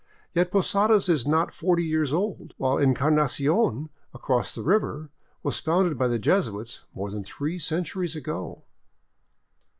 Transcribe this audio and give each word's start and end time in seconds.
Yet 0.33 0.49
Posadas 0.51 1.09
is 1.09 1.27
not 1.27 1.53
forty 1.53 1.83
years 1.83 2.11
old, 2.11 2.55
while 2.57 2.79
Encarnacion, 2.79 3.89
across 4.15 4.55
the 4.55 4.63
river, 4.63 5.11
was 5.43 5.59
founded 5.59 5.95
by 5.95 6.07
the 6.07 6.17
Jesuits 6.17 6.81
more 6.95 7.11
than 7.11 7.23
three 7.23 7.59
centuries 7.59 8.15
ago. 8.15 8.63